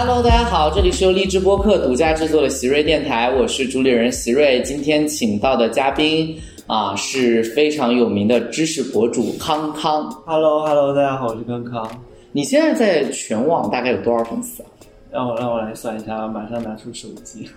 [0.00, 4.62] Hello，大家好，这里是由荔枝播客独家制作的席瑞电台，我是主理人席瑞。
[4.62, 10.08] 今天请到的嘉宾啊是非常有名的知识博主康康。
[10.24, 11.90] Hello，Hello，大家好，我是康康。
[12.30, 14.70] 你现在在全网大概有多少粉丝啊？
[15.10, 17.48] 让我让我来算一下，马上拿出手机。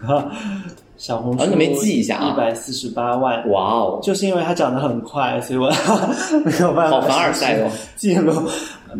[0.98, 3.48] 小红书啊你没记一下啊一百四十八万。
[3.51, 5.70] 哇哦，就是因为它涨得很快，所以我
[6.43, 7.01] 没有办法。
[7.01, 7.70] 好凡尔赛哦！
[7.96, 8.34] 记录。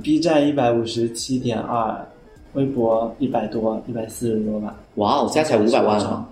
[0.04, 2.08] B 站一百五十七点二，
[2.54, 4.76] 微博一百多，一百四十多吧。
[4.96, 6.28] 哇哦，加起来五百万了，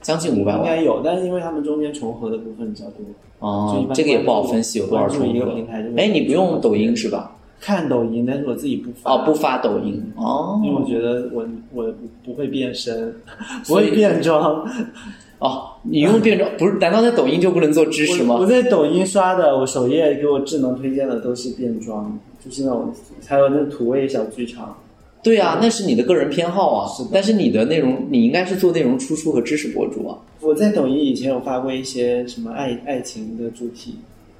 [0.00, 0.60] 将近五百万。
[0.60, 2.98] 应该有，但是因为他们中间重合的部分比较多。
[3.40, 5.50] 哦，这个也不好分析有多少重合。
[5.96, 7.30] 哎，你不用抖音是吧？
[7.60, 9.12] 看抖音，但是我自己不发。
[9.12, 11.92] 哦，不发抖音哦，因为我觉得我我
[12.24, 13.14] 不会变身，
[13.66, 14.64] 不会变装。
[15.38, 16.74] 哦，你用变装不是？
[16.74, 18.36] 难道在抖音就不能做知识吗？
[18.38, 22.92] 我在抖音刷的，我首页给我智能推荐的都是变装，就是那种
[23.26, 24.76] 还有那土味小剧场。
[25.24, 26.86] 对啊，那是你的个人偏好啊。
[26.96, 30.16] 是但是你的内容，你应该是做内容输出和知识博主啊。
[30.40, 33.96] 我在抖音以前有发过一些什么爱爱情的主题。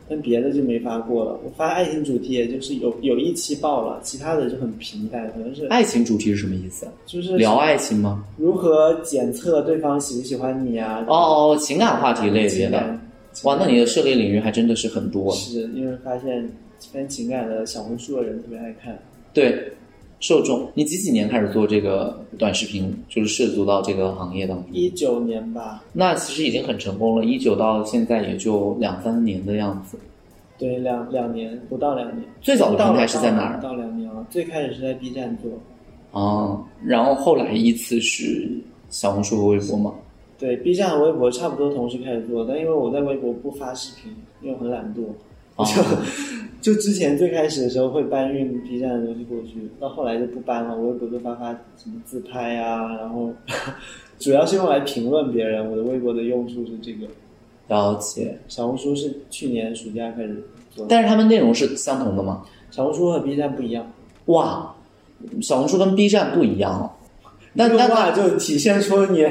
[0.07, 1.41] 但别的就没发过了。
[1.43, 5.67] 我发爱情主题，也就是有有一期爆了，其他的就很平淡，可能是。
[5.69, 6.87] 爱情主题是什么意思？
[7.07, 8.23] 就是聊爱情吗？
[8.37, 11.03] 如何检测对方喜不喜欢你啊？
[11.09, 11.15] 哦
[11.55, 12.99] 哦，情感话题类别的。
[13.45, 15.33] 哇，那你的涉猎领域还真的是很多。
[15.33, 16.51] 是因为发现
[16.93, 18.99] 偏情感的小红书的人特别爱看。
[19.33, 19.73] 对，
[20.25, 20.67] 受众。
[20.73, 24.67] 你几几年开始做这个短视频，就是涉足到这个行业当中？
[24.73, 25.85] 一九年吧。
[25.93, 29.99] 那其实已经很成功了，一九到现在也就两三年的样子。
[30.57, 32.27] 对，两两年不到两年。
[32.41, 33.61] 最早的平台是在哪儿？
[33.61, 35.51] 到两年了，最开始是在 B 站做。
[36.13, 38.49] 哦，然后后来依次是
[38.89, 39.93] 小红书和微博吗？
[40.39, 45.03] 对，B 站和微博差不多同时开始做，但因为我在微博不发视频，因为很懒惰。
[45.57, 45.65] 哦、
[46.61, 53.33] 就就之前最开始的时候会搬运 B 站的东西过去，到后来就不搬了，微博就发发什么自拍啊，然后
[54.19, 55.71] 主要是用来评论别人。
[55.71, 57.07] 我的微博的用处是这个。
[57.69, 58.39] 了解。
[58.49, 60.43] 小红书是去年暑假开始
[60.75, 62.43] 做，但是他们内容是相同的吗？
[62.71, 63.91] 小红书和 B 站不一样。
[64.27, 64.75] 哇，
[65.41, 66.91] 小红书跟 B 站不一样哦。
[67.57, 69.25] 那那话就体现出你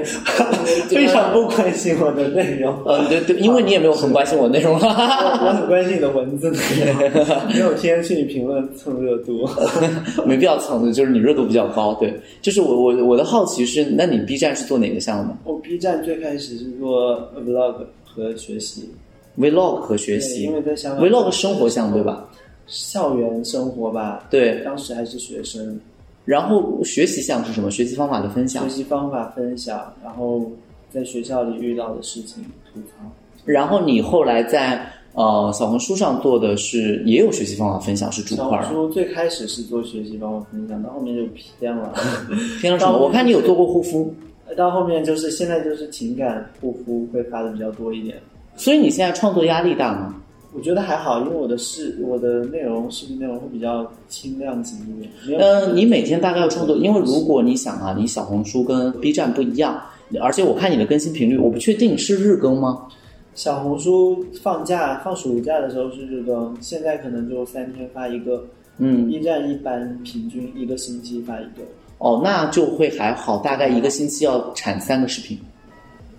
[0.87, 2.73] 非常不关心我的内容。
[2.85, 4.73] 嗯，对对，因为你也没有很关心我内容。
[4.79, 6.57] 我我很关心你的文字内
[6.89, 6.95] 容，
[7.53, 9.45] 没有天天去你评论蹭热度，
[10.25, 11.93] 没必要蹭的，就是你热度比较高。
[11.95, 15.35] 对，就是我我我的好奇是，那你 B 站是做哪个项目？
[15.43, 17.75] 我 B 站最开始是做 vlog
[18.05, 18.89] 和学习
[19.37, 22.25] ，vlog 和学习，因为在香港 vlog 生活项目对吧？
[22.67, 25.77] 校园生活吧，对，当时还是学生。
[26.25, 27.69] 然后学习项是什么？
[27.69, 28.63] 学习方法的分享。
[28.63, 30.41] 学习方法分享，然后
[30.89, 33.09] 在学校里遇到的事情吐槽。
[33.45, 38.61] 然后你后来在呃小红书上做的是也有学习方法分享，是主块。
[38.61, 41.23] 小红书最开始是做学习方法分享，到后面就
[41.59, 41.93] 偏了。
[42.61, 42.97] 偏了什么？
[42.97, 44.13] 我看你有做过护肤。
[44.55, 48.15] 到后面就是现在就是情感护肤会发的比较多一点。
[48.55, 50.15] 所以你现在创作压力大吗？
[50.55, 55.39] 我觉得还好，因为我的视我的内容视频内容会比较轻量级一点。
[55.39, 59.81] 呃，你每天大概要创作，因为如果你想啊，你小红书跟 B 站不一样，
[60.21, 62.87] 而且我看你的更新频率，我不确定是日更吗？
[63.35, 68.45] 小红书放假放暑假的时候是日更，现在可能就三天发一个。
[68.79, 71.61] 嗯，B 站一般平均一个星期发一个。
[71.99, 75.37] 哦，那就会还好，大概一个星期要产三个视频。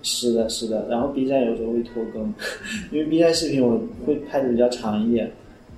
[0.04, 2.22] 是的，是的，然后 B 站有时候会拖更，
[2.92, 5.28] 因为 B 站视频我会拍的比较长一点，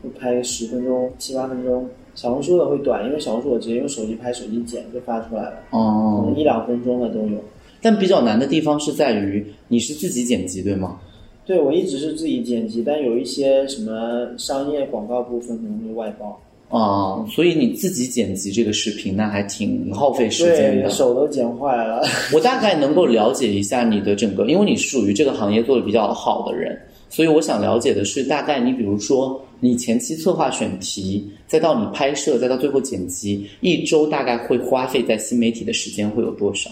[0.03, 1.89] 会拍十分钟、七八分钟。
[2.15, 7.39] 小红书的会短，因为小红书我直接用手机拍、手机剪就发出来了，哦，可能一两分钟的都有。
[7.81, 10.99] 但比较难的地方是在于你是自己剪辑对吗？
[11.45, 16.41] 对，我一直是自己剪辑，但有一些什么商业广告部分可能会外包。
[16.69, 20.91] 啊、所以你自己剪辑这个视频，那还挺耗费时间，的。
[20.91, 22.03] 手都剪坏了。
[22.35, 26.77] 我大概能够了解一下你的整个，因为你是属于这个行业做的比较好的人，
[27.09, 36.69] 所以我想了解的是，大概你比如说你前期策划选题，再到你拍摄，再到最后剪辑，一周大概会花费在新媒体的时间会有多少？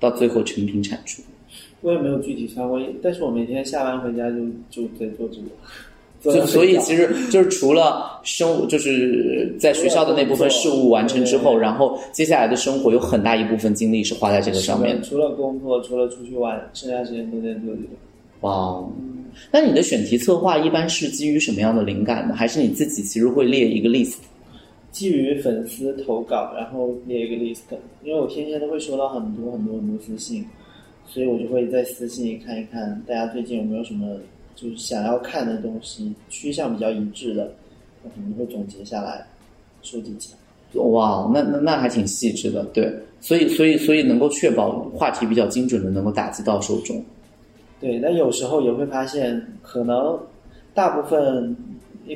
[0.00, 1.22] 到最后成品产出。
[1.82, 4.36] 我也没有具体算过，但是我每天下班回家就
[4.70, 5.46] 就在做这个。
[6.32, 15.02] 就所以其实就是除了生，就是在学校的那部分事务完成之后，然后接下来的生活有很大一部分精力是花在这个上面。
[15.02, 17.88] 除了工作，除了出去玩，剩下时间都在做这个。
[18.40, 18.92] 哇哦！
[19.50, 22.34] 那你的选题策划一般是基于什么样的灵感呢？
[22.34, 24.16] 还是你自己其实会列一个 list？
[24.92, 30.44] 基于粉丝投稿，然后列一个 list，因为我天天都会收到很多很多很多私信，
[31.06, 34.16] 所以我就会在私信里看一看大家最近有没有什么
[34.56, 37.52] 就是想要看的东西，趋向比较一致的，
[38.02, 39.24] 我可能会总结下来，
[39.82, 40.38] 收集起来。
[40.82, 47.02] 哇，那那那还挺细致的，对，所以所以所以能够确保话题比较精准的能够打击到受众。
[47.80, 50.18] 对，但有时候也会发现，可能
[50.74, 51.54] 大部分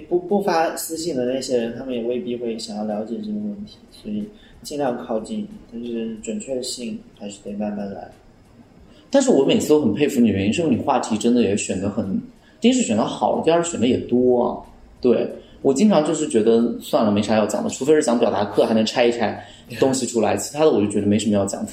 [0.08, 4.28] 不不发私信的那些人，他们也未必会想要了解这个问题，所以
[4.62, 8.10] 尽量靠近，但是准确性还是得慢慢来。
[9.10, 12.20] 但是我每次都很佩服你，原因是因为你话题真的也选的很，
[12.60, 14.56] 第一是选的好，第二是选的也多啊。
[15.00, 15.28] 对
[15.62, 19.44] 我经常就是觉得算了，没啥要讲的，除非是讲表达课还能拆一拆
[19.78, 21.72] 东西出来，其他的我就觉得没什么要讲的。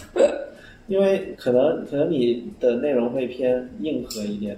[0.88, 4.58] 因为可能可能你的内容会偏硬核一点，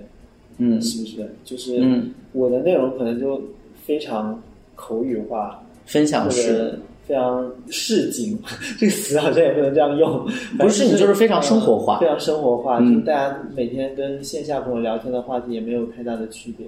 [0.59, 1.35] 嗯是不是？
[1.43, 3.41] 就是嗯我的内容可能就
[3.83, 4.39] 非常
[4.75, 6.79] 口语化，分享或式，者
[7.09, 8.38] 非常市井，
[8.77, 10.23] 这个词好像也不能这样用。
[10.59, 16.67] 不是你就是非常生活化非常生活化，嗯就大家每天跟线下朋友聊天的话题也没有太大的区别。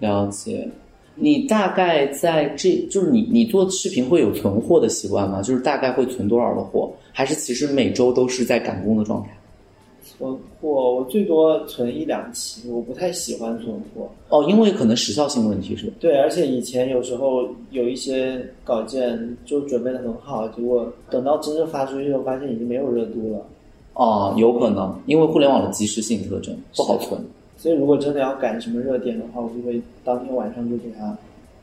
[0.00, 0.68] 了解。
[1.14, 5.42] 你大概在这就是你你做视频会有存货的习惯吗？
[5.42, 9.30] 就是大概会存多少的货，还是其实每周都是在赶工的状态？
[10.20, 14.06] 存货我最多存一两期，我不太喜欢存货。
[14.28, 15.94] 哦，因为可能时效性问题是吧？
[15.98, 23.46] 对，而且以前有时候有一些稿件就准备的很好，结果等到真正发出去后，发现已经没有热度了。
[23.94, 27.18] 哦，有可能，因为互联网的及时性特征不好存。
[27.56, 31.16] 所以如果真的要赶什么热点的话，我就会当天晚上就给它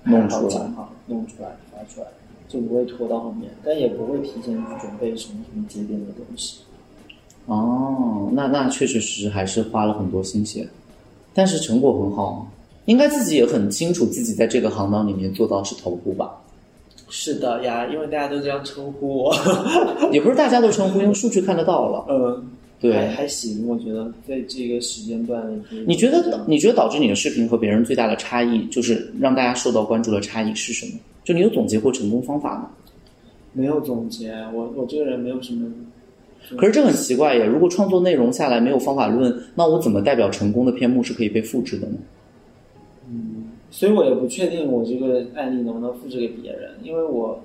[0.04, 2.08] 弄出来拍好，弄出来发出来，
[2.48, 6.62] 就不会拖到后面，但也不会提前去准备什么什么节点的东西。
[7.48, 10.68] 哦，那那确确实实还是花了很多心血，
[11.34, 12.46] 但是成果很好，
[12.86, 16.32] 应该自己也很清楚自己在这个行当里面做到是头部吧？
[17.10, 19.36] 是的呀，因为大家都这样称呼我。
[20.12, 22.06] 也不是大家都称呼，因为 数据看得到了。
[22.10, 31.00] 嗯，还对，还行，我觉得在这个时间段里，你觉得你觉得导致你的视频和别人最大的差异，就是让大家受到关注的差异是什么？
[31.24, 32.70] 就你有总结过成功方法吗？
[33.54, 34.34] 没有总结？
[34.54, 35.72] 我我这个人没有什么。
[36.56, 41.98] 可是这很奇怪耶，如果创作内容下来没有方法论，那我怎么代表成功的篇目是可以被复制的呢？
[43.10, 47.38] 嗯所以我也不确定我这个案例能不能复制给别人，因为我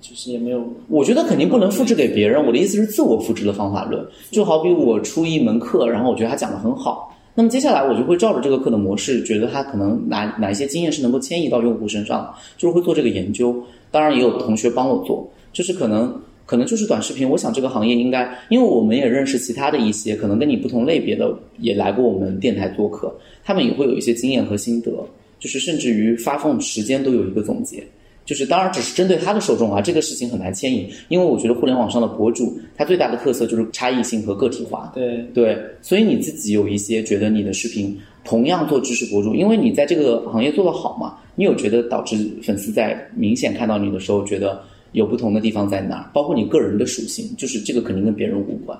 [0.00, 0.64] 就是也没有。
[0.88, 2.44] 我觉得肯定不能复制给别人。
[2.46, 13.54] 我的意思是自我复制的方法论，就好比我出一门课，然后我觉得他讲的很好，那么接下来我就会照着这个课的模式，觉得他可能哪哪一些经验是能够迁移到用户身上，就是会做这个研究。
[13.90, 17.30] 当然也有同学帮我做，就是可能可能就是短视频。
[17.30, 23.14] 我想这个行业应该，因为我们也认识其他的一些可能跟你不同类别的也来过我们电台做客，
[23.44, 24.90] 他们也会有一些经验和心得，
[25.38, 27.80] 就是甚至于发放时间都有一个总结。
[28.24, 34.90] 就是当然只是针对他的受众啊，这个事情很难牵引，因为我觉得互联网上的博主，他最大的特色就是差异性和个体化。
[34.92, 44.60] 对，对，所以你自己有一些觉得你的视频同样做知识博主，因为你在这个行业做得好嘛，你有觉得导致粉丝在明显看到你的时候，觉得
[44.92, 46.10] 有不同的地方在哪儿？
[46.12, 48.78] 包括你个人的属性，就是这个肯定跟别人无关。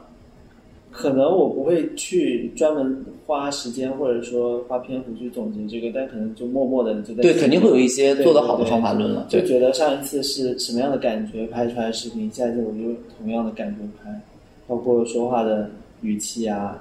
[0.91, 9.27] 可能我不会去专门花时间或者说花篇幅去总结这个，但可能就默默的就在对，肯定会有一些对做得好的方法论了。
[9.31, 14.21] 对，就觉得上一次是什么样的感觉拍出来的视频，下一次我就同样的感觉拍，
[14.67, 15.71] 包括说话的
[16.03, 16.77] 语气啊，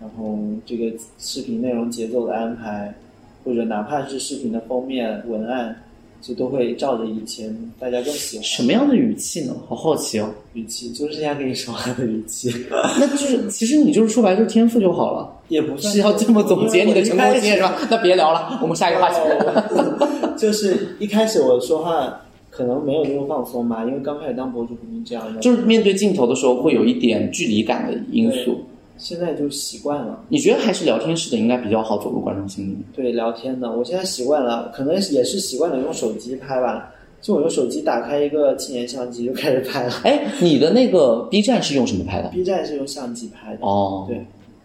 [0.00, 2.94] 然后这个视频内容节奏的安排，
[3.42, 5.74] 或者哪怕是视频的封面文案，
[6.20, 9.54] 就都会照着以前大家更喜欢什么样的语气呢？
[9.68, 10.28] 好好奇哦。
[10.54, 12.50] 语气，就是这样跟你说话的语气，
[12.98, 15.32] 那就是其实你就是说白了就是天赋就好了。
[15.48, 17.76] 也不算是要这么总结你的成功经验是吧？
[17.88, 19.16] 那别聊了，我们下一个话题。
[19.20, 22.20] 哦 就是一开始我说话
[22.50, 28.60] 可能没有那么放松吧，因为刚开始当博主肯定这样的，就是面对镜头的时候会有一点距离感的因素。
[28.98, 30.24] 现在就习惯了。
[30.28, 32.76] 你觉得还是聊天式的应该比较好走入观众心里？
[32.94, 36.92] 对聊天的，我现在习惯了，可能也是习惯了用手机拍吧。
[37.22, 39.92] 就我用手机打开一个青年相机就开始拍了。
[40.04, 44.24] 哎，你的那个 B 站是用什么拍的？B 站是用相机拍的，哦，对，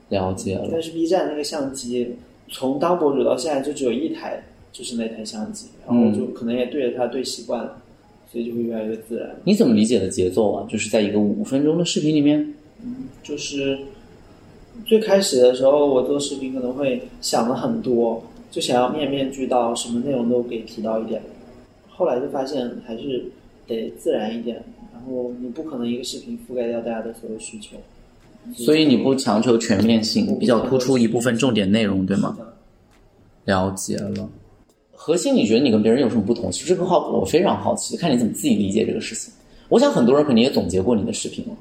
[0.10, 0.68] 了解了。
[0.72, 2.14] 但是 B 站那个相机
[2.50, 7.78] 从当博主到现在就只有一台，就是那台相机，然后就可能也对着它对习惯了，
[8.32, 9.30] 所以就会越来越自然。
[9.44, 10.68] 你怎么理解的节奏啊？
[10.70, 12.54] 就是在一个五分钟的视频里面，
[13.24, 13.80] 就是
[14.86, 21.22] 最开始的时候，我做视频可能会想了很多，就想要面面俱到，什么内容都给提到一点。
[21.90, 23.24] 后来就发现还是
[23.68, 24.62] 得自然一点，
[24.92, 27.78] 然后你不可能一个视频覆盖掉大家的所有需求。
[28.54, 32.36] 所以你不强求全面性，比较突出一部分重点内容，对吗？
[33.46, 34.30] 了解了。
[34.92, 36.52] 核心你觉得你跟别人有什么不同？
[36.52, 39.32] 其实这个话，我非常好奇，看你怎么自己理解这个事情。
[39.70, 41.56] 我想很多人肯定也总结过你的视频了。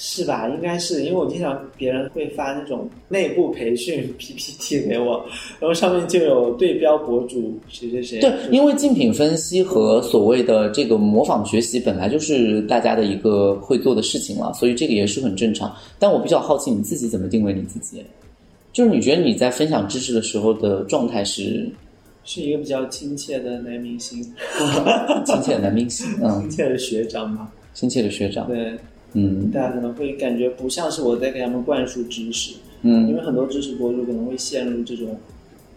[0.00, 0.48] 是吧？
[0.48, 5.26] 应该是因为我经常别人会发那种内部培训 PPT 给我，
[5.58, 8.20] 然后上面就有对标博主谁谁谁。
[8.20, 15.74] 对，因为竞品分析和所谓的这个模仿学习本来就是大家的一个会做的事情了，所以这个也是很正常。
[15.98, 18.00] 但我比较好奇你自己怎么定位你自己？
[18.72, 21.68] 就是你觉得你在分享知识的时候的状态是
[22.22, 24.22] 是一个比较亲切的男明星，
[25.26, 27.50] 亲切的男明星，嗯，亲切的学长嘛。
[27.74, 28.76] 亲切的学长，对，
[29.14, 35.18] 嗯大家可能会感觉不像是我在给他们灌输知识，嗯因为很多知识博主可能会陷入这种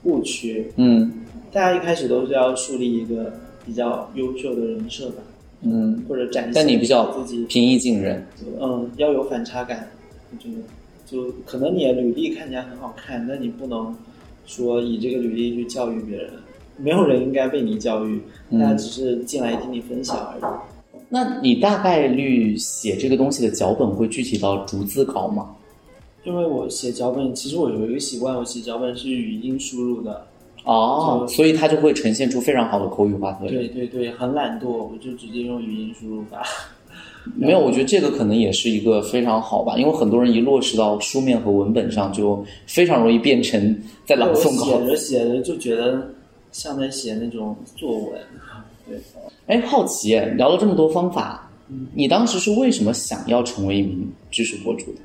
[0.03, 0.71] 误区。
[0.75, 1.11] 嗯
[1.51, 3.33] 大家一开始都是要树立一个
[3.65, 5.21] 比较优秀的人设吧，
[5.63, 8.25] 嗯，或者展现但你比较自己，平易近人，
[8.59, 9.87] 嗯，要有反差感。
[10.31, 10.63] 我觉得，
[11.05, 13.93] 就可能你的履历看起来很好看，但你不能
[14.45, 16.29] 说以这个履历去教育别人。
[16.77, 20.43] 没有人应该被你教育，嗯大家只是进来听你分享而已。
[21.13, 25.53] 那你大概率写这个东西的脚本会具体到逐字稿吗？
[26.23, 30.25] 因为我写脚本，其实我有一个习惯，我写脚本是语音输入的。
[30.63, 33.55] 哦，所以它就会呈现出非常好的口语化特点。
[33.55, 36.43] 对对对，很懒惰，我就直接用语音输入法。
[37.35, 44.87] 没有，我觉得这个可能也是一个非常好吧，因为很多人一落实到书面和文本上，就非常容易变成在朗诵稿写。
[44.87, 46.07] 着写着就觉得
[46.51, 48.11] 像在写那种作文。
[48.91, 48.99] 对，
[49.47, 51.49] 哎，好奇，聊了这么多方法，
[51.93, 54.99] 你当时是为什么想要成为一名知识博主的？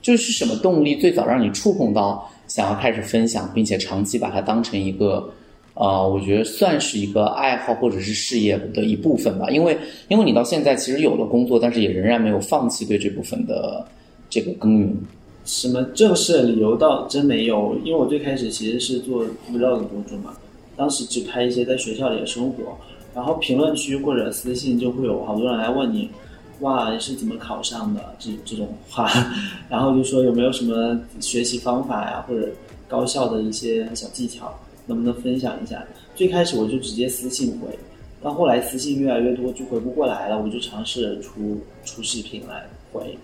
[0.00, 5.28] 就是什么动力最早让你触碰到想要开始分享，并且长期把它当成一个，
[5.74, 9.50] 呃，我觉得算是一个爱好或者是事业的一部分吧。
[9.50, 13.86] 因为因为你到现在其实有了工作，但是也仍然没有放弃对这部分的
[14.30, 14.96] 这个耕耘。
[15.44, 20.32] 什么正式的理由倒真没有，因为我最开始其实是做 vlog 博主嘛，
[20.76, 22.78] 当时只拍一些在学校里的生活，
[23.18, 26.08] 然后评论区或者私信就会有好多人来问你，
[26.60, 29.10] 哇，你是怎么考上的这这种话，
[29.68, 32.48] 然后就说有没有什么学习方法呀，或者
[32.86, 34.56] 高效的一些小技巧，
[34.86, 35.84] 能不能分享一下？
[36.14, 37.76] 最开始我就直接私信回，
[38.22, 43.18] 到后来私信越来越多，就回不过来了，我就尝试出出视频来回，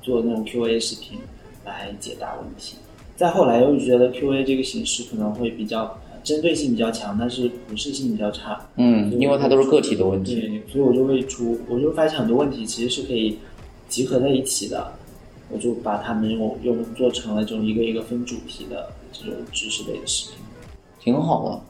[0.00, 1.18] 做那种 Q&A 视频
[1.62, 2.76] 来解答问题。
[3.16, 5.94] 再后来又觉得 Q&A 这个形式可能会比较
[6.26, 8.60] 针对性比较强，但是普适性比较差。
[8.74, 10.34] 嗯，因为它都是个体的问题。
[10.34, 13.38] 对，所以我就会出，我就发现很多问题其实是可以
[13.88, 14.92] 集合在一起的，
[15.50, 20.38] 我就把它们用用做成了这种一个一个分主题的这种知识类的视频。
[21.00, 21.60] 挺好的。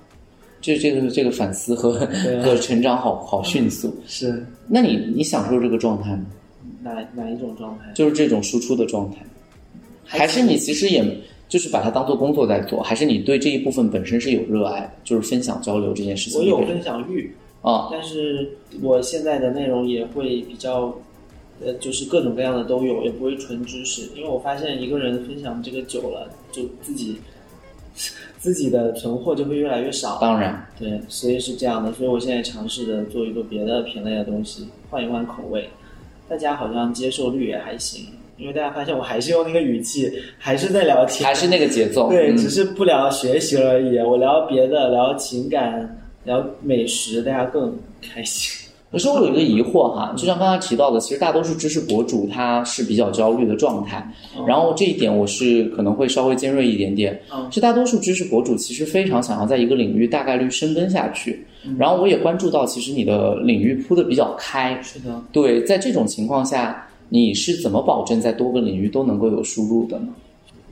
[0.63, 2.09] 这这个这个反思和啊
[2.43, 3.95] 和成长好好迅速。
[4.07, 6.25] 是那你你享受这个状态吗？
[6.83, 7.93] 哪哪一种状态？
[7.95, 9.19] 就是这种输出的状态，
[10.03, 11.05] 还是你其实也
[11.49, 16.41] 就是把它当做工作在做，还是你对这一部分本身是有热爱，就是分享交流这件事情？
[16.41, 18.51] 我有分享欲，啊，但是
[18.83, 20.93] 我现在的内容也会比较，
[21.65, 27.17] 呃，就是各种各样的都有，也不会纯知识，因为我发现一个人分享这个久了，就自己
[28.39, 30.19] 自己的存货就会越来越少。
[30.21, 35.71] 当然，对，所以是这样的，所以我现在尝试着做一个别的品类的东西，换一换口味，
[36.29, 38.07] 大家好像接受率也还行，
[38.37, 42.09] 因为大家发现我还是用那个语气，还是在聊天，还是那个节奏。
[42.11, 43.99] 对，嗯只是不聊学习而已。
[43.99, 48.63] 我聊别的，聊情感，聊美食，大家更开心。
[48.93, 54.07] 可是我有一个疑惑哈，就像刚才提到的，其实大多数知识博主他是比较焦虑的状态，
[54.47, 57.21] 然后这一点我是可能会稍微尖锐一点点。
[57.35, 61.45] 嗯是大多数知识博主其实非常想要在一个领域大概率深耕下去，
[61.77, 70.09] 然后我也关注到，其实你的领域铺的比较开，是的，对，在这种情况下，你是怎么保证在多个领域都能够有输入的呢？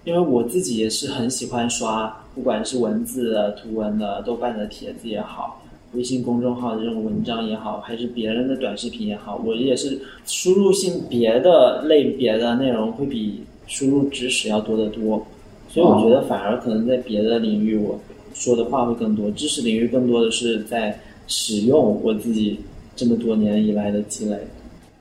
[0.04, 5.62] 因为我自己也是很喜欢刷，不管是文字、图文的、豆瓣的帖子也好，
[5.94, 15.24] 微信公众号的这种文章也好，还是别人的短视频也好，我也是输入性别的类别的内容会比输入知识要多得多，
[15.70, 17.98] 所以我觉得反而可能在别的领域我
[18.34, 22.58] 说的话会更多，知识领域更多的是在使用我自己
[22.94, 24.36] 这么多年以来的积累。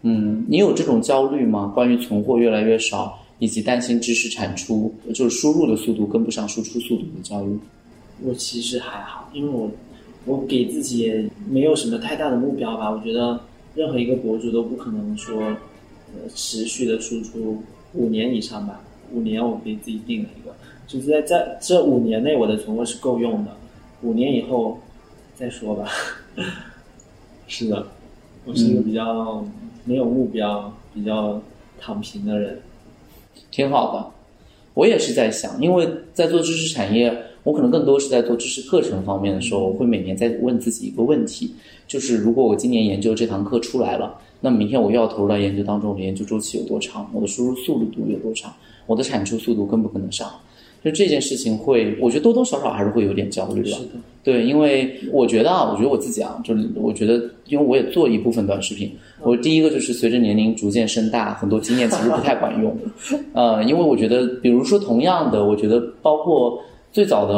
[0.04, 1.72] 嗯，你有这种焦虑吗？
[1.74, 7.58] 关于存货越来越少，以及担心知识产出就是输入的速度跟不上输出速度的焦虑？
[8.22, 9.72] 我其实还好，因为我
[10.26, 12.92] 我给自己也没有什么太大的目标吧。
[12.92, 13.40] 我觉得
[13.76, 17.62] 任何一个博主都不可能说呃持续的输出
[17.94, 18.82] 五年以上吧。
[19.12, 20.56] 五年我给自己定了一个，
[20.88, 23.56] 就是在在这五年内我的存货是够用的，
[24.02, 24.78] 五年以后
[25.36, 25.88] 再说吧。
[27.48, 27.86] 是的，
[28.46, 29.46] 我是一个比较
[29.86, 31.42] 没有目标、比较
[31.80, 32.60] 躺平的人。
[33.52, 34.12] 挺好的。
[34.74, 41.54] 我也是在想，因为在做知识产业，我可能更多是在做知识课程方面的时候，我会每年在问自己一个问题，
[41.88, 47.08] 就是如果我今年研究这堂课出来了，那明天我又要投入到研究当中，我的研究周期有多长？
[47.14, 48.52] 我的输入速度有多长？
[48.88, 50.30] 我的产出速度跟不跟得上？
[50.84, 53.78] 就这件事情会，我觉得多多少少还是会有点焦虑吧。
[53.78, 53.90] 是的，
[54.24, 62.76] 对，因为我觉得啊，我觉得我自己啊，就是我觉得，因为我也做一部分短视频，我第一个就是随着年龄逐渐升大，很多经验其实不太管用。
[63.34, 66.62] 呃，因为我觉得，比如说同样的，我觉得包括
[66.92, 67.34] 最早的，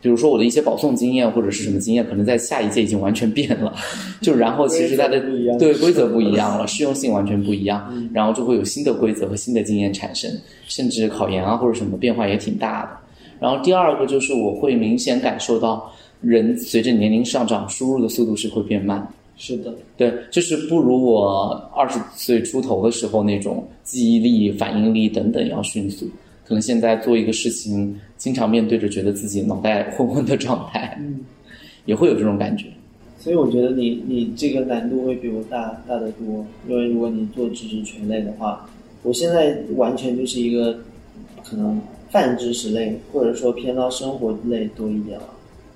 [0.00, 3.74] 比如说我的一些保送经验或者是什么经验，可能在下一届已经完全变了。
[4.22, 5.20] 就然后其实它的
[5.58, 10.30] 对规则不一样了，适用性完全不一样，然后就会有新的规则和新的经验产生，
[10.66, 12.90] 甚至考研啊或者什么变化也挺大的。
[13.38, 15.90] 然后第二个就是我会明显感受到，
[16.20, 19.06] 人随着年龄上涨，输入的速度是会变慢。
[19.36, 26.06] 是的，对，就是不如我二十岁出头的时候那种记忆力、反应力等等要迅速。
[26.50, 31.20] 可能现在做一个事情，经常面对着觉得自己脑袋昏昏的状态，嗯，
[31.86, 32.66] 也会有这种感觉。
[33.20, 38.68] 所以我觉得你你这个难度会比我大大得多，因为如果你做知识全类的话，
[39.04, 40.76] 我现在完全就是一个
[41.44, 45.28] 可能泛知识类，或者说偏到生活类多一点了，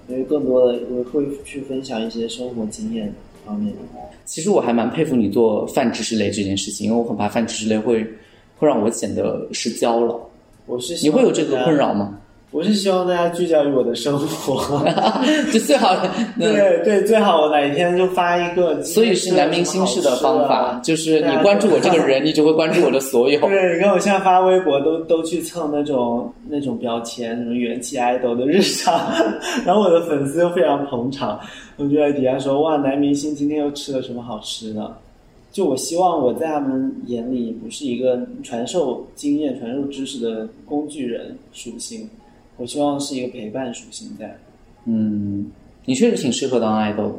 [0.08, 3.14] 因为更多的我会去分享一些生活经验
[3.46, 3.78] 方面的。
[4.24, 8.04] 其实我还蛮佩服你做泛知识类这件事情，因为我很怕泛知识类会
[8.58, 10.18] 会让我显得失焦了。
[10.66, 12.18] 我是你会有这个困扰吗？
[12.50, 14.80] 我是希望大家聚焦于我的生活。
[15.52, 15.92] 就最好，
[16.38, 18.80] 那对对，最好我哪一天就发一个。
[18.84, 23.40] 所以是男明星式的方法，就是你关注我这个人，你就会关注我的所有。
[23.50, 29.00] 对，你看我现在发微博都都去蹭那种那种标签，什么元气爱豆的日常，
[29.66, 31.40] 然后我的粉丝又非常捧场，
[31.76, 34.96] 我就在底下说哇，男明星今天又吃了什么好吃的？
[35.54, 42.10] 就我希望我在他们眼里不是一个传授经验、传授知识的工具人属性，
[42.56, 44.36] 我希望是一个陪伴属性在。
[44.84, 45.46] 嗯，
[45.84, 47.14] 你确实挺适合当爱豆的。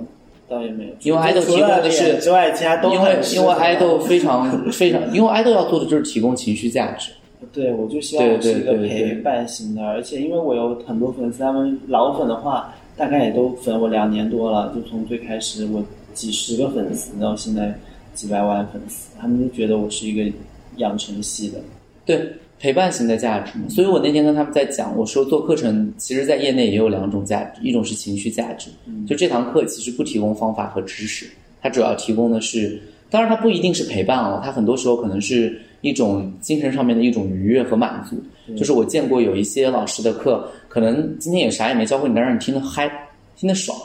[0.50, 7.12] 倒也没有，因为爱豆除了提供的是脸之外，其他都因为因为爱豆非常 非常，因为爱豆要做的就是提供情绪价值。
[7.54, 15.82] 对，我就希望我是一个陪伴型的，而且因为我有很多粉丝，他们老粉的话，大概也都粉我两年多了，就从最开始我
[16.14, 17.74] 几十个粉丝到现在
[18.16, 20.36] 几百万粉丝，他们就觉得我是一个
[20.78, 21.60] 养成系的。
[22.06, 28.70] 对陪伴型的价值，所以我那天跟他们在讲，我说做课程，其实在业内也有两种价值，一种是情绪价值，
[29.06, 31.28] 就这堂课其实不提供方法和知识，
[31.62, 38.16] 它主要提供的是，当然它不一定是陪伴哦，它很多时候可能是一种精神上面的一种愉悦和满足。
[38.56, 42.88] 就是我见过有一些老师的课，可能今天也啥也没教会你，但让你听得嗨，
[43.36, 43.78] 听得爽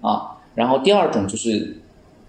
[0.00, 0.30] 啊。
[0.54, 1.76] 然后第二种就是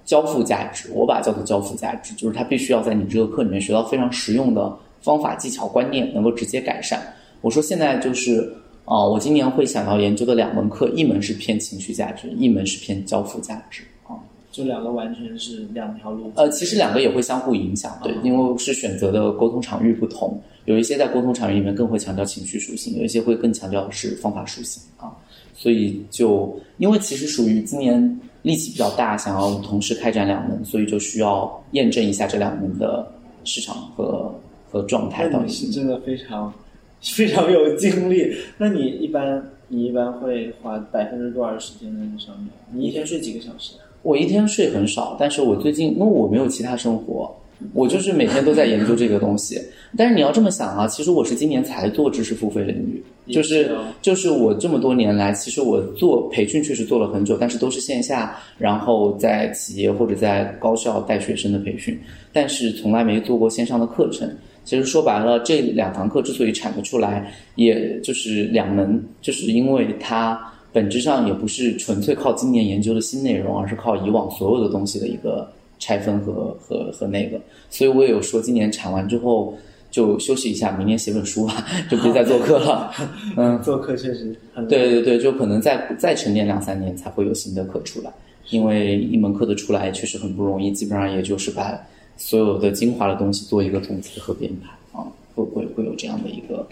[0.06, 7.02] 交付价值，我把它叫做交付价值，就是他必须要在你这个课里面学到非常实用的方法、技巧、观念，能够直接改善。
[7.42, 14.14] 我说现在就是啊、我今年会想要研究的两门课，一门是偏情绪价值，一门是偏交付价值啊。
[14.52, 16.32] 就两个完全是两条路。
[16.36, 25.12] 呃，其实两个也会相互影响，对，因为是选择的沟通场域不同，有一些在沟通场域里面更会强调情绪属性，有一些会更强调是方法属性啊。
[25.56, 33.12] 所以就因为其实属于今年力气比较大，想要同时开展两门，所以就需要验证一下这两门的
[33.44, 34.32] 市场和
[34.70, 36.54] 和状态到那底你是真的非常
[37.02, 38.36] 非常有精力。
[38.60, 42.50] 那你一般你一般会花百分之多少时间在这上面？
[42.72, 43.74] 你一天睡几个小时？
[44.04, 47.36] 我一天睡很少，但是我最近因为我没有其他生活，
[47.74, 49.60] 我就是每天都在研究这个东西。
[49.98, 61.98] 但是你要这么想啊，其实我是今年才做知识付费领域，就是就是我这么多年来，其实我做培训确实做了很久，但是都是线下，然后在企业或者在高校带学生的培训，
[62.34, 64.30] 但是从来没做过线上的课程。
[64.66, 70.38] 其实说白了，这两堂课之所以产得出来，也就是两门，就是因为它
[70.74, 75.48] 本质上也不是纯粹靠今年研究的新内容，而是靠以往所有的东西的一个
[75.80, 77.40] 拆分和和和那个。
[77.70, 79.58] 所以我也有说，今年产完之后
[79.92, 82.92] 就休息一下，明年写本书吧，就别再做课了。
[83.38, 88.12] 嗯，做课确实很对对对，就可能再再沉淀两三年才会有新的课出来，
[88.50, 91.80] 因为一门课的出来确实很不容易，基本上也就是把
[92.18, 96.68] 所有的精华的东西做一个总结和编排啊，会会会有这样的一个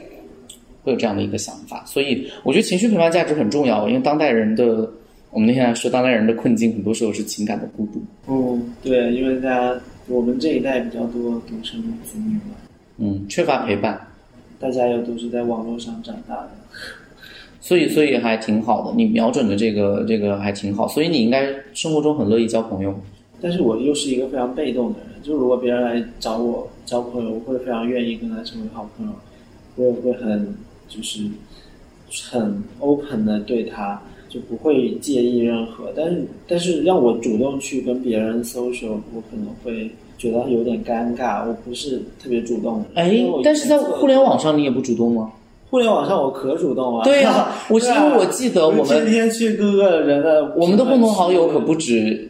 [0.84, 4.90] 会有这样的一个想法，所以我觉得情绪陪伴价值很重要，因为当代人的
[5.34, 8.04] 我们那天还说，当代人的困境很多时候是情感的孤独。
[8.28, 12.56] 嗯，对，因为大家我们这一代比较多独生子女嘛，
[13.00, 14.00] 嗯，缺乏陪伴，
[14.60, 16.52] 大家又都是在网络上长大的。
[17.60, 22.94] 所以所以还挺好的，你瞄准的这个这个还挺好，所以你应该生活中很乐意交朋友。
[23.42, 29.14] 但是我又是一个非常被动的人，就如果别人来找我交朋友，我会非常愿意跟他成为好朋友，
[29.78, 30.56] 我也会很
[30.88, 31.24] 就是
[32.30, 34.00] 很 open 的对他，
[34.34, 35.86] 就不会介意任何。
[35.96, 41.48] 但是但是让我主动去跟别人 social，我可能会觉得有点尴尬。
[41.48, 42.84] 我不是特别主动。
[42.96, 45.32] 哎但是在互联网上你也不主动吗？
[45.70, 47.04] 互联网上我可主动了。
[47.04, 52.30] 对呀、 我是因为我记得我天们天去各个人的我们的共同好友可不止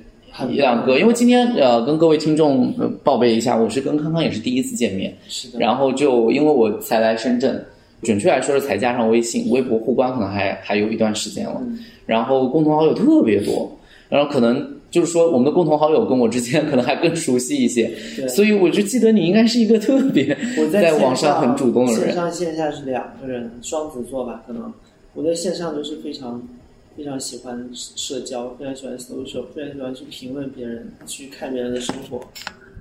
[0.49, 7.61] 一两个，因为今天呃跟各位听众呃报备一下，我是跟康康也是第一次见面，是的，然后就因为我才来深圳，
[8.03, 13.71] 准确来说是才加上微信，微博互关可能还还有一段时间了，嗯然后共同好友特别多，
[14.09, 14.71] 然后可能。
[14.93, 22.13] 就是说，我们的共同好友跟我之间 可能还更熟悉一些，对所以我就记得你应该是一个特别我在网上很主动的人线。
[22.13, 24.71] 上线下是两个人，双子座吧，可能
[25.15, 26.39] 我在线上就是非常
[26.95, 32.21] 非常喜欢社交，非常喜欢 social，非常喜欢去评论别人，去看别人的生活。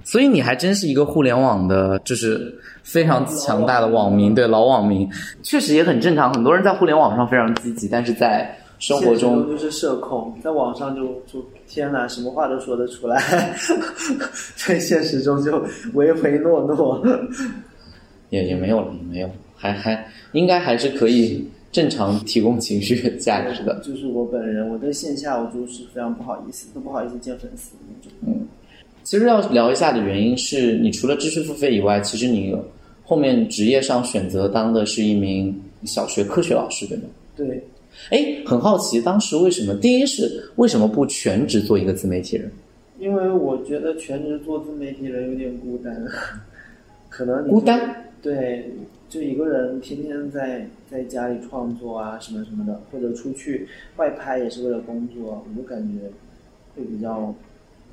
[0.05, 5.09] 所以你还真是一个互联网的，就是非常强大的网民，对老网民，
[5.43, 6.33] 确实也很正常。
[6.33, 13.23] 很多人在互联网上非常积极，但是在生活中就是社恐，在网上就就天哪，什么话都说得出来，
[14.57, 17.01] 在现实中就唯唯诺诺。
[18.31, 23.79] 也也没有了，也没有，还还应该还是可以正常提供情绪价值的。
[23.85, 28.41] 就是我本人，我在线下我就是非常不好意思，都不好意思见粉丝那种。
[29.05, 32.57] 其实要聊一下的原因是你除了知识付费以外，其实你
[33.05, 37.05] 后面职业上选择当的是一名小学科学老师，对吗？
[37.37, 37.65] 对，
[38.11, 39.75] 哎，很好奇，当时为什么？
[39.81, 42.51] 第一是为什么不全职做一个自媒体人？
[42.99, 46.07] 因为我觉得全职做自媒体人有点孤单，
[47.11, 47.97] 可能你孤单。
[48.23, 48.71] 对，
[49.09, 56.09] 就一个人天天在在家里创作啊什么什么的，或者出去外拍也是为了工作，我就感觉
[56.77, 57.35] 会比较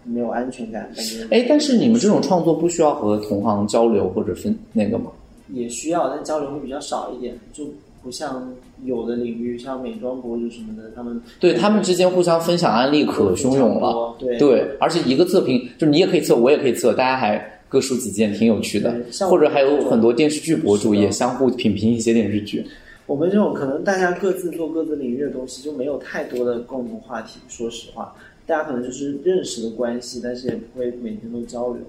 [0.03, 1.27] 没有安全感，感觉。
[1.31, 5.11] 哎，但是你们这种创作不需要和同行交流或者分那个吗？
[5.53, 7.65] 也需要，但交流会比较少一点，就
[8.03, 8.53] 不像
[8.85, 14.15] 有的领域，像美妆博主什么的，他们对他们之间互相分享案例可汹涌了。
[14.19, 18.95] 对对，而且一个测评，就你也可以测，我也可以测，大家还各抒己见，挺有趣的。
[19.11, 22.63] 像或者还有很多电视剧博主也相互品评一些电视剧。
[23.07, 27.39] 我们这种可能大家各自做各自领域的东西，就没有太多的共同话题。
[27.49, 28.13] 说实话，
[28.49, 31.83] 大家可能就是认识的关系，但是也不会每天都交流。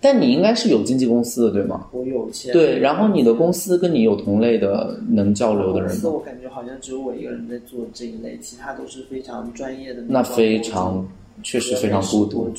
[0.00, 1.86] 但你应该是有经纪公司的，对吗？
[1.92, 5.94] 我有钱，对，然后你的公司跟你有同类的能交流的人吗？
[5.94, 10.02] 公司我感觉好像只有我一个人在做这一类，其他都是非常专业的。
[10.08, 11.06] 那非常，
[11.44, 12.50] 确实非常孤独。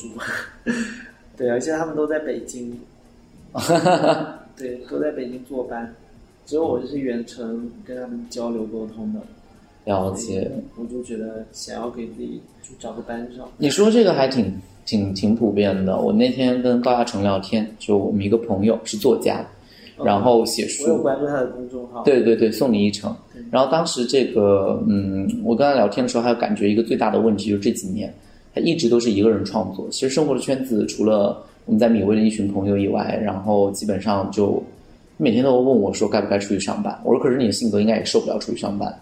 [1.36, 2.74] 对，而且他们都在北京，
[4.56, 5.94] 对，都在北京坐班，
[6.46, 9.20] 只有我就是远程跟他们交流沟通的。
[9.84, 10.50] 了解。
[10.76, 13.48] 我就觉得想要给自己就找个班上。
[13.58, 14.52] 你说这个还挺
[14.86, 16.00] 挺挺普遍的。
[16.00, 19.44] 我那天跟高亚成聊天，就我们一个朋友是作家，
[20.04, 22.02] 然后写书我有书，关注他的公众号。
[22.04, 23.14] 对对对，送你一程。
[23.50, 28.12] 然后当时这个，嗯，我跟他聊天的时候，还有感觉一个最大的问题就是这几年
[28.54, 29.86] 他一直都是一个人创作。
[29.90, 34.62] 其实生活的圈子除了我们在米味的一群朋友以外，然后基本上就
[35.16, 36.98] 每天都问我说该不该出去上班。
[37.04, 38.92] 我说可是你的性格应该也受不了出去上班。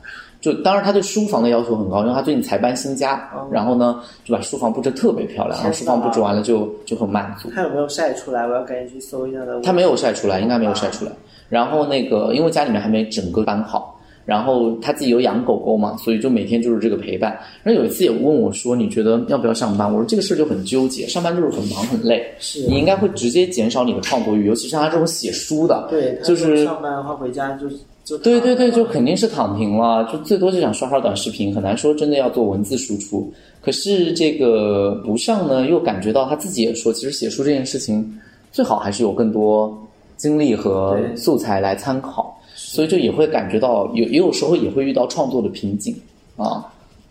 [0.40, 7.50] 就当然他对书房的要求很高，因为他最近才搬新家，然后呢就把书房布置特别漂亮，然后书房布置完了就就很满足。
[7.54, 8.46] 他有没有晒出来？
[8.46, 9.60] 我要赶紧去搜一下他的。
[9.60, 11.12] 他没有晒出来，应该没有晒出来。
[11.50, 13.99] 然后那个，因为家里面还没整个搬好，
[14.30, 17.36] 然后他自己有养狗狗嘛，所以就每天就是这个陪伴。
[17.64, 27.68] 然后有一次也问我说：“你觉得要不要上班？”我说：“这个事儿就很纠结，上班就是很忙很累，是你应该会直接减少你的创作欲，尤其是像他这种写书的，对，就是上班的话回家就
[28.04, 33.32] 就对对对，就肯定是躺平了，就最多就想刷刷短视频，很难说真的要做文字输出。
[33.60, 38.18] 可是这个不上呢，又感觉到他自己也说，其实写书这件事情
[38.52, 39.76] 最好还是有更多
[40.16, 42.39] 精力和素材来参考，
[42.72, 45.92] 所以就也会感觉到有也有时候也会遇到创作的瓶颈
[46.36, 46.64] 啊，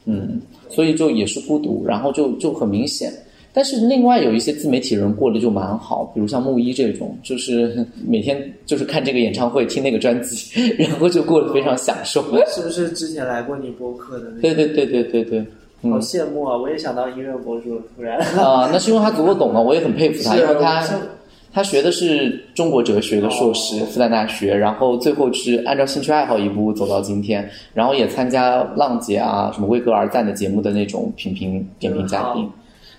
[0.06, 3.12] 嗯，所以就也是孤独，然后就就很明显。
[3.52, 12.24] 但是另外有一些自媒体人过得就蛮好，比如像木一这种，就是每天就是看这个演唱会、听那个专辑， 然后就过得非常享受。
[12.48, 14.42] 是不是之前来过你播客的那？
[14.42, 15.46] 对对对对对对，
[15.82, 16.56] 嗯好羡慕啊！
[16.56, 18.18] 我也想当音乐博主，突然。
[18.38, 21.10] 啊、那是因为他足够懂了，我也很佩服他，因为他我
[21.52, 23.86] 他学的是中国哲学的硕士，哦。
[23.88, 32.48] 复旦大学，然后最后是按照兴趣爱好一步步走到今天，然后也参加浪姐啊什么为歌而赞的节目的那种评评点评嘉宾，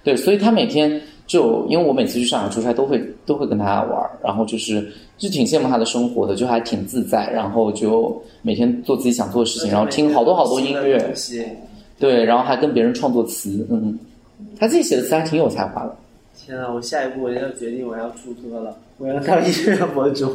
[0.02, 4.84] 对，所以他每天就因为我每次去上海出差都会都会跟他玩儿，然后就是
[5.16, 10.98] 就挺羡慕他的生活的，就还挺自在，然后就每天做自己想做的事情，然后听好多好多音乐，
[12.00, 13.96] 对，然后还跟别人创作词，嗯，
[14.58, 15.94] 他自己写的词还挺有才华的。
[16.46, 16.72] 天啊！
[16.72, 20.26] 我下一步我要决定我要出歌了，我要当音乐博主。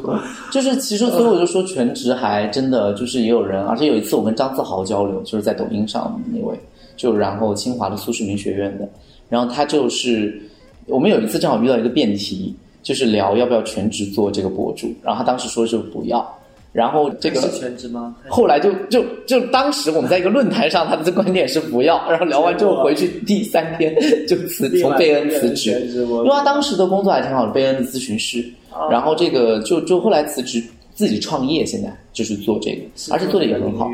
[0.52, 6.58] 就是其实，所以我就说全职还真的就是也有人，而且有一次我跟张自豪交流，就是在抖音上那位，
[6.96, 8.88] 就然后清华的苏世民学院的，
[9.30, 10.40] 然后他就是
[10.86, 16.40] 我们有一次正好遇到一个辩题，就是聊要不要全职做这个博主，然后他当时说是不要。
[16.76, 18.14] 然后这个是全职吗？
[18.28, 21.96] 后来就就就当时我们在一个论坛上，他的观点是不要。
[22.12, 23.96] 然后聊完之后回去第三天
[24.28, 28.46] 就辞从贝恩辞职，因为他当时的工作还挺好的，贝恩的咨询师。
[28.92, 30.62] 然后这个就就后来辞职
[30.94, 33.90] 自己创业，现在就是做这个，而且做的也很好。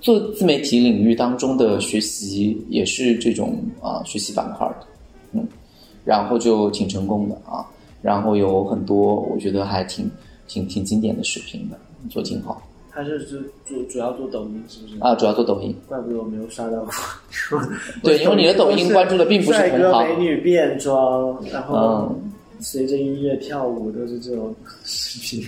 [0.00, 4.86] 做自媒体领域当中的学习也是这种啊学习板块的，
[5.32, 5.46] 嗯，
[6.02, 7.66] 然后就挺成功的啊，
[8.00, 10.10] 然后有很多我觉得还挺
[10.48, 11.76] 挺挺经典的视频的。
[12.08, 14.94] 做挺好，他是主主主要做抖音是不是？
[15.00, 15.74] 啊，主要做抖音。
[15.86, 16.90] 怪不得我没有刷到过。
[18.02, 22.14] 对，因为你的抖音关注的并不是帅哥美女变装，然后
[22.58, 25.46] 随着音乐跳舞，都是这种视频。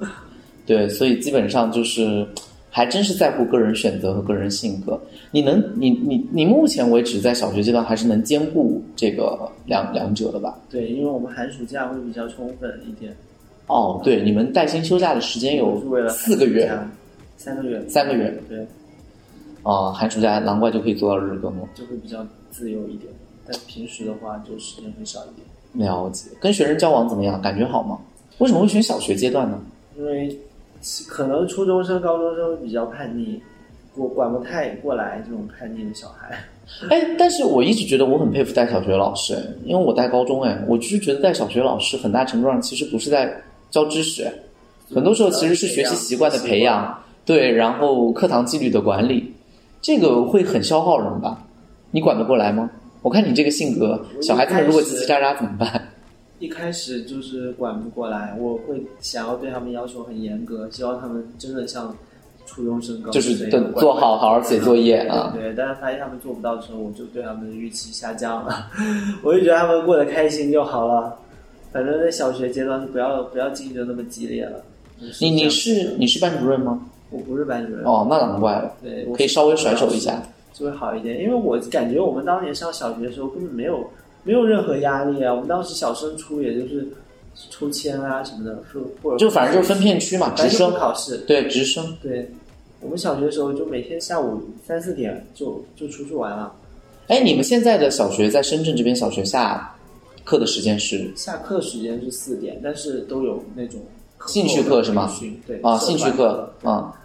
[0.66, 2.26] 对，所以基本上就是
[2.68, 5.00] 还真是在乎个人选择和个人性格。
[5.32, 10.58] 你能，你你你目前为止在小学阶段还是能兼顾这个两两者的吧？
[10.68, 13.16] 对，因为我们寒暑假会比较充分一点。
[13.70, 16.68] 哦，对，你们带薪休假的时间有四个月，
[17.36, 18.66] 三个月，三个月，对。
[19.62, 23.12] 哦，寒暑假难怪就可以做到日更了，就会比较自由一点。
[23.46, 25.86] 但平时的话，就时间会少一点。
[25.86, 27.40] 了解，跟学生交往怎么样？
[27.40, 27.96] 感觉好吗？
[28.38, 29.62] 为什么会选小学阶段呢？
[29.96, 30.36] 因为
[31.06, 33.40] 可能初中生、高中生会比较叛逆，
[33.94, 36.36] 我管不太过来这种叛逆的小孩。
[36.88, 43.32] 哎，但是我一直觉得我很佩服带小学老师，因为我带高中，哎，我就是觉得带小学老师很大程度上其实不是在。
[43.70, 44.30] 教知识，
[44.94, 49.32] 很多时候其实是学习习惯的培养，对，然后课堂纪律的管理，
[49.80, 51.42] 这个会很消耗人吧？
[51.90, 52.70] 你管得过来吗？
[53.02, 55.88] 我看你这个性格，小孩子们如果叽叽喳喳怎么办？
[56.38, 61.94] 一开始就是管不过来，我会想要对他们要求很严格，希望他们真的像
[62.46, 65.32] 初中生高就是做好好好写作业啊。
[65.34, 68.68] 对，但是发现他们做不到的时候，我就对他们的预期下降了，
[69.22, 71.14] 我就觉得他们过得开心就好了。
[71.72, 74.62] 反正在小学阶段，不要不要竞争那么激烈了。
[75.20, 76.80] 你你是你是班主任吗？
[77.10, 77.84] 我不是班主任。
[77.84, 78.74] 哦，那难怪了。
[78.82, 81.20] 对，我可以稍微甩手一下，就会好一点。
[81.20, 83.84] 因为我感觉我们当年上小学的时候根本没有
[84.24, 85.32] 没有任何压力啊。
[85.32, 86.86] 我们当时小升初也就是
[87.50, 88.62] 抽签啊什么的，
[89.02, 91.18] 或者就反正就是分片区嘛，直升考试。
[91.26, 91.96] 对，直升。
[92.02, 92.30] 对，
[92.80, 96.52] 我们小学的时候就每天下午三四点就就出去玩了。
[97.06, 99.74] 哎，你们现在的小学在深圳这边小学下？
[100.30, 103.80] 课的时间是下课时间是四点，但是都有那种
[104.28, 105.12] 兴趣课是吗？
[105.44, 106.96] 对啊，兴趣课啊，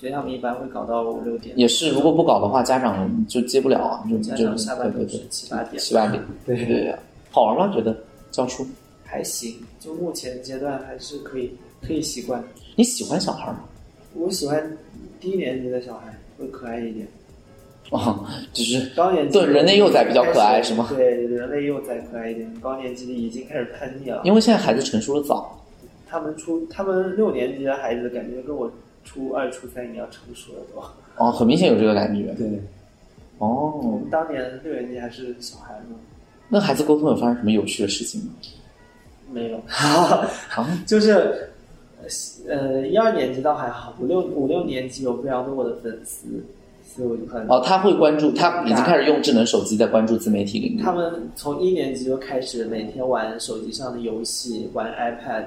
[0.00, 1.54] 所以他们一般会搞到五六点。
[1.58, 6.96] 也是，如果不搞的话，家长就接不了啊，就就下班对对七八点，七八点，对对
[7.30, 7.74] 好玩吗？
[7.74, 7.94] 觉得
[8.30, 8.66] 教书
[9.04, 11.52] 还行，就目前阶段还是可以
[11.86, 12.42] 可以习惯。
[12.76, 13.64] 你喜欢小孩吗？
[14.14, 14.78] 我喜欢
[15.20, 17.06] 低年级的小孩，会可爱一点。
[17.92, 18.24] 哦，
[18.54, 20.88] 就是高年级对人类幼崽比较可爱是吗？
[20.88, 22.50] 对，人类幼崽可爱一点。
[22.60, 25.58] 高年级的已经开始叛逆了，因为现在孩子成熟的早。
[26.08, 28.70] 他们初，他们六年级的孩子感觉跟我
[29.04, 30.82] 初二、初三一样成熟了都。
[31.22, 32.32] 哦，很明显有这个感觉。
[32.34, 32.46] 对。
[33.38, 33.78] 哦。
[33.82, 35.94] 我们当年六年级还是小孩呢。
[36.48, 38.32] 那孩子沟通有发生什么有趣的事情吗？
[39.30, 39.60] 没有。
[39.68, 41.50] 好， 就是，
[42.48, 46.26] 呃，一二年级倒还好，五六五六年级有非常多我的粉丝。
[46.84, 50.82] 所以我就很哦，他会关注，他已经开始用智能手机在关注自媒体领域。
[50.82, 55.44] 他们从一年级就开始每天玩手机上的游戏，玩 iPad，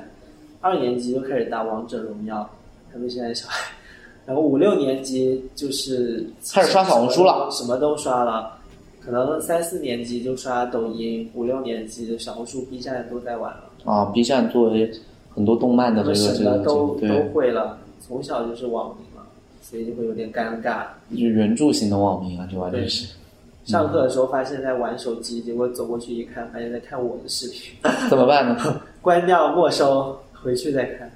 [0.62, 2.50] 二年级就开始打王者荣耀。
[2.92, 3.72] 他们现在小孩，
[4.26, 8.54] 然后五六年级就是开始刷小红书了，什么都刷了。
[9.00, 13.66] 可能三四年级就刷抖音，五六年级的小红书、B 站都在玩了。
[13.84, 14.92] 啊，B 站作为
[15.30, 19.05] 很多动漫的这个这个都都会了，从小就是网民。
[19.68, 23.08] 所以就会有点尴尬，就是圆柱形的网民啊，这完全是。
[23.66, 27.74] 上课的时候发现在玩手机，结果走过去一看，发现在看我的视频，
[28.08, 28.80] 怎么办呢？
[29.02, 31.12] 关掉没收，回去再看。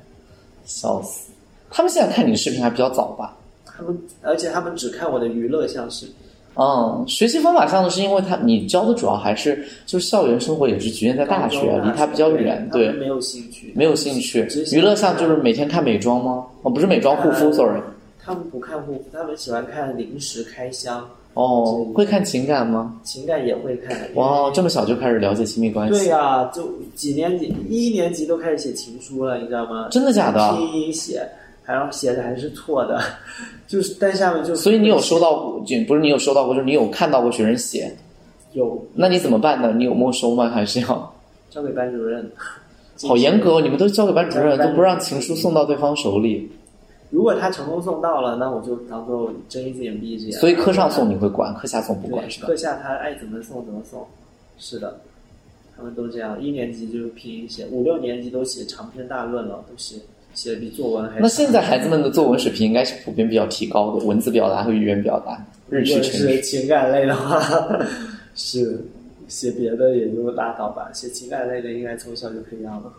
[0.66, 1.32] 笑死！
[1.70, 3.38] 他们现在看你的视频还比较早吧？
[3.66, 6.16] 他们而且他们只看我的娱乐向视频。
[6.56, 14.46] 嗯，学习方法上的是因为他你教的主要还是就是校园生活，也是局限在大学，离他比较远，对，没有兴趣，没有兴趣。
[14.74, 16.48] 娱乐上就是每天看美妆吗？
[16.64, 17.80] 哦，不是美妆护肤，sorry。
[18.30, 21.04] 他们不看护肤，他们喜欢看零食开箱。
[21.34, 23.00] 哦，会看情感吗？
[23.04, 23.98] 情感也会看。
[24.14, 25.98] 哇，这么小就开始了解亲密关系？
[25.98, 29.88] 对呀，就几年级，一年级都开始写情书了，你知道吗？
[29.90, 30.56] 真的假的？
[30.58, 31.28] 拼音写，
[31.66, 33.02] 然后写的还是错的，
[33.68, 34.54] 就是但下面就。
[34.54, 35.64] 所以你有收到过？
[35.66, 37.92] 就不是你有收到过，就是你有看到过学生写？
[38.54, 38.80] 有。
[38.94, 39.74] 那你怎么办呢？
[39.76, 40.50] 你有没收吗？
[40.50, 41.14] 还是要？
[41.50, 42.30] 交给班主任。
[43.08, 43.62] 好严格哦！
[43.62, 46.52] 你们都交给班主任，都不让情书送到对方手里。
[47.10, 50.40] 如果他成功送到了，那我就当做睁一只眼闭一只眼。
[50.40, 52.48] 所以课上送你会管，课下送不管是吧？
[52.48, 54.06] 课下他爱怎么送怎么送。
[54.58, 55.00] 是的，
[55.76, 56.42] 他们都这样。
[56.42, 59.96] 一年级就拼写，五六年级都写长篇大论了，都写
[60.34, 61.20] 写的比作文还。
[61.20, 66.28] 那现在孩子们的作文水平应该是普遍比较提高的，文字表达和语言表达日趋成熟。
[66.28, 67.42] 是情感类的话，
[68.36, 68.80] 是。
[69.28, 72.92] 写别的也就拉倒吧，写情感类的应该从小就培养了。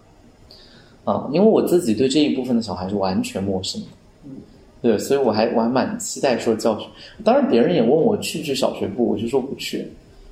[1.03, 3.83] 啊，因为我自己对这一部分的小孩是完全陌生。
[3.83, 3.87] 嗯，
[4.83, 6.87] 对，所以我还我还蛮期待说教学。
[7.23, 9.87] 当然，别人也问我去不去小学部，我就说不去。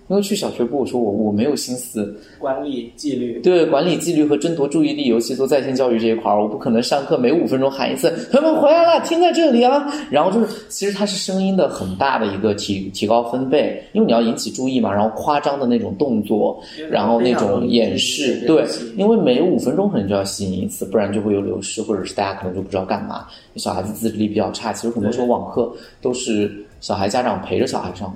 [0.08, 16.58] 因为去小学部，我说我我没有心思管理纪律，对管理纪律和争夺注意力，尤其做在线教育这一块儿，我不可能上课每五分钟喊一次“朋友们回来了，听在这里啊”，然后就是其实它是声音的很大的一个提提高分贝，因为你要引起注意嘛，然后夸张的那种动作，
[16.90, 18.64] 然后那种演示，对，
[18.96, 23.26] 因为每五分钟可能就要吸引一次，不然就会有流失，或者是大家可能就不知道干嘛。
[23.56, 28.10] 小孩子自制力比较差，其实很多时候网课都是小孩家长陪着小孩上。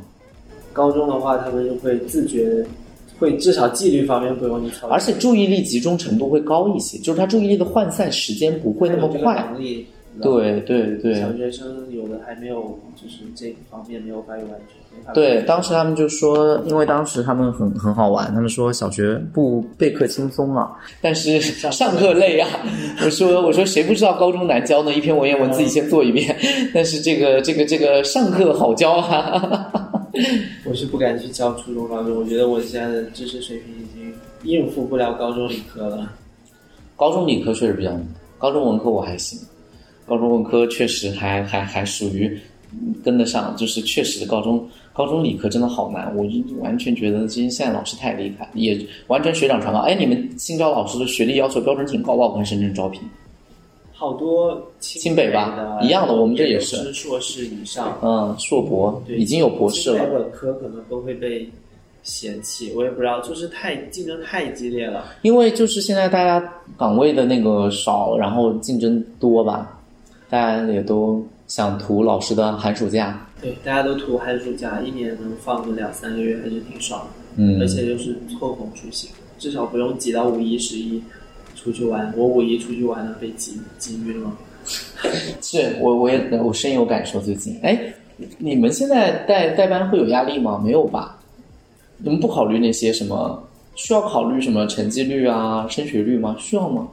[0.73, 2.65] 高中的话，他们就会自觉，
[3.19, 9.47] 会至少纪律方面不用你操，而且注意力集中程度会高一些，就是他注意力的涣散时间不会那么快。
[10.21, 11.15] 对对对。
[11.15, 15.15] 小学生有的还没有，就是这方面没有发育完全。
[15.15, 22.47] 对，当时他们就说，因为当时他们很很好玩，他们说小学不备课轻松啊，但是上课累啊。
[23.03, 24.93] 我说我说谁不知道高中难教呢？
[24.93, 26.37] 一篇文言文自己先做一遍，
[26.75, 29.82] 但是这个这个这个上课好教啊。
[30.64, 36.12] 我是不敢去教初中、高中，我觉得我现在的知识水平已经应付不了高中理科了。
[36.96, 38.07] 高中理科确实比较难，
[38.38, 39.38] 高中文科我还行，
[40.07, 42.38] 高中文科确实还还还属于
[43.03, 49.81] 跟得上，就是确实高中高中理科真的好难，我就完全觉得这些现在老师太厉害，也完全学长传高。
[49.81, 52.27] 哎，你们新招老师的学历要求标准挺高吧？
[52.27, 53.01] 我看深圳招聘。
[54.03, 60.05] 好多清北吧，一样的，我们这也是硕士以上，嗯，硕博已经有博士了。
[60.07, 61.49] 本科可能都会被
[62.03, 65.05] 嫌弃，我也不知道，就是太竞争太激烈了。
[65.23, 69.79] 因为就是现在大家岗位的那个少，然后竞争多吧，
[70.29, 73.25] 大家也都想图老师的寒暑假。
[73.41, 77.07] 对，大家都图寒暑假，一年能放个两三个月还是挺爽的。
[77.37, 81.01] 嗯，而且就是错峰出行，至少不用挤到五一、十一。
[81.62, 84.33] 出去玩，我五一出去玩了，被挤挤晕了。
[85.42, 87.20] 是我我也我深有感受。
[87.20, 87.92] 最近，哎，
[88.38, 90.61] 你们现在带带班会有压力吗？
[90.64, 91.18] 没有吧？
[91.98, 93.42] 你们不考虑那些什么？
[93.75, 96.37] 需要考虑什么成绩率啊、升学率吗？
[96.38, 96.88] 需要吗？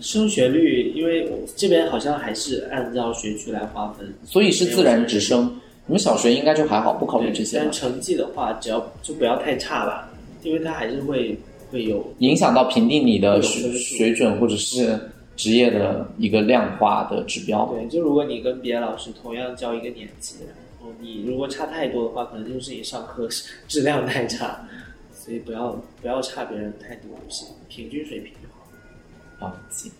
[0.00, 5.44] 升学率，因为这边好像还是按照学区来划分，所以是自然直升。
[5.86, 7.58] 你们小学应该就还好，不考虑这些。
[7.58, 10.08] 但成绩的话，只要就不要太差吧，
[10.42, 11.38] 因为它还是会。
[11.70, 14.98] 会有影响到评定你的水准或者是
[15.36, 17.66] 职业的一个量化的指标。
[17.66, 23.28] 对，就如果你跟别的老师同样教一个年级，然后你如果差太多的话，可能就是你上课
[23.68, 24.58] 质量太差，
[25.12, 29.46] 所以不要不要差别人太多就行，平均水平就好。
[29.46, 29.90] 了解。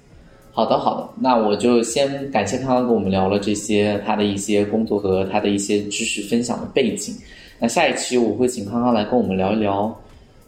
[0.50, 7.14] 好的，好的，那我就先感谢康康跟我们聊了这些他的一些工作和他的一些知识分享的背景。
[7.60, 9.96] 那下一期我会请康康来跟我们聊一聊。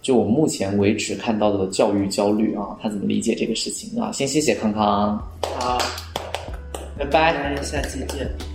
[0.02, 4.10] 就我目前为止看到的教育焦虑啊，他怎么理解这个事情啊？
[4.12, 5.18] 先谢谢康康，
[5.58, 5.78] 好，
[6.98, 8.49] 拜拜，下期见。